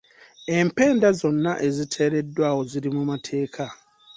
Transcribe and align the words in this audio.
Empenda 0.57 1.07
zonna 1.19 1.53
eziteereddwawo 1.67 2.61
ziri 2.71 2.89
mu 2.95 3.03
mateeka. 3.11 3.65